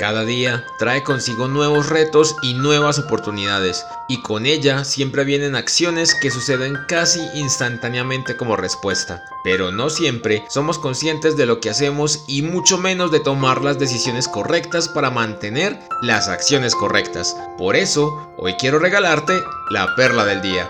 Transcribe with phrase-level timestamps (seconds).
[0.00, 6.14] Cada día trae consigo nuevos retos y nuevas oportunidades, y con ella siempre vienen acciones
[6.14, 9.22] que suceden casi instantáneamente como respuesta.
[9.44, 13.78] Pero no siempre somos conscientes de lo que hacemos y mucho menos de tomar las
[13.78, 17.36] decisiones correctas para mantener las acciones correctas.
[17.58, 19.38] Por eso, hoy quiero regalarte
[19.68, 20.66] la perla del día.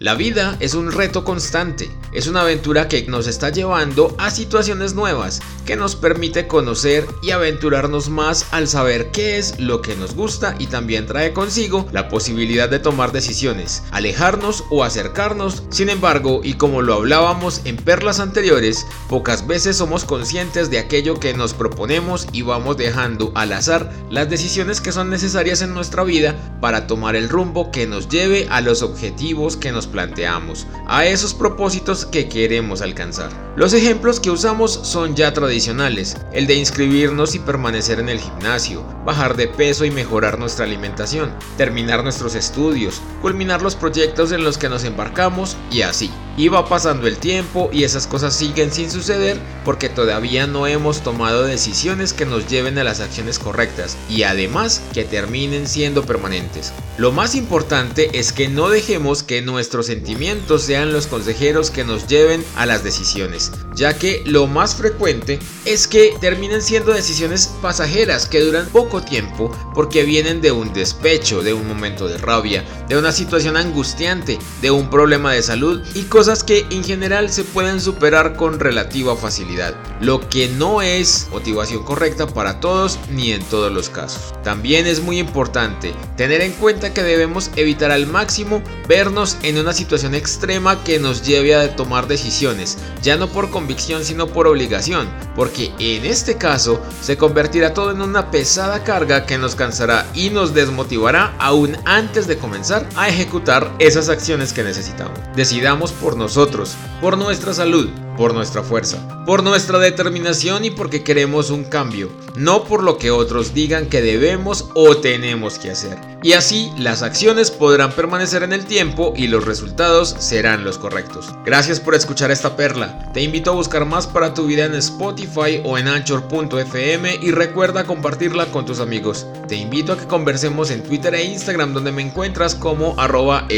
[0.00, 4.94] La vida es un reto constante, es una aventura que nos está llevando a situaciones
[4.94, 10.14] nuevas, que nos permite conocer y aventurarnos más al saber qué es lo que nos
[10.14, 15.62] gusta y también trae consigo la posibilidad de tomar decisiones, alejarnos o acercarnos.
[15.70, 21.20] Sin embargo, y como lo hablábamos en perlas anteriores, pocas veces somos conscientes de aquello
[21.20, 26.04] que nos proponemos y vamos dejando al azar las decisiones que son necesarias en nuestra
[26.04, 31.06] vida para tomar el rumbo que nos lleve a los objetivos que nos planteamos, a
[31.06, 33.30] esos propósitos que queremos alcanzar.
[33.56, 38.84] Los ejemplos que usamos son ya tradicionales, el de inscribirnos y permanecer en el gimnasio,
[39.04, 44.58] bajar de peso y mejorar nuestra alimentación, terminar nuestros estudios, culminar los proyectos en los
[44.58, 46.10] que nos embarcamos y así.
[46.36, 51.02] Y va pasando el tiempo y esas cosas siguen sin suceder porque todavía no hemos
[51.02, 56.72] tomado decisiones que nos lleven a las acciones correctas y además que terminen siendo permanentes.
[56.96, 62.06] Lo más importante es que no dejemos que nuestros sentimientos sean los consejeros que nos
[62.06, 68.26] lleven a las decisiones, ya que lo más frecuente es que terminen siendo decisiones pasajeras
[68.26, 72.98] que duran poco tiempo porque vienen de un despecho, de un momento de rabia, de
[72.98, 77.80] una situación angustiante, de un problema de salud y cosas que en general se pueden
[77.80, 83.72] superar con relativa facilidad, lo que no es motivación correcta para todos ni en todos
[83.72, 84.34] los casos.
[84.44, 89.72] También es muy importante tener en cuenta que debemos evitar al máximo vernos en una
[89.72, 95.08] situación extrema que nos lleve a tomar decisiones, ya no por convicción sino por obligación,
[95.34, 100.28] porque en este caso se convertirá todo en una pesada carga que nos cansará y
[100.28, 105.18] nos desmotivará aún antes de comenzar a ejecutar esas acciones que necesitamos.
[105.34, 111.50] Decidamos por nosotros, por nuestra salud, por nuestra fuerza, por nuestra determinación y porque queremos
[111.50, 115.98] un cambio, no por lo que otros digan que debemos o tenemos que hacer.
[116.22, 121.34] Y así las acciones podrán permanecer en el tiempo y los resultados serán los correctos.
[121.46, 123.10] Gracias por escuchar esta perla.
[123.14, 127.84] Te invito a buscar más para tu vida en Spotify o en anchor.fm y recuerda
[127.84, 129.26] compartirla con tus amigos.
[129.48, 133.48] Te invito a que conversemos en Twitter e Instagram donde me encuentras como arroba.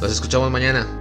[0.00, 0.99] Nos escuchamos mañana.